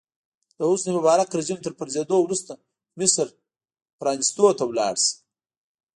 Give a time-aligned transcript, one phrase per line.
[0.57, 2.53] د حسن مبارک رژیم تر پرځېدو وروسته
[2.99, 3.25] مصر
[3.99, 5.13] پرانیستو ته لاړ شي.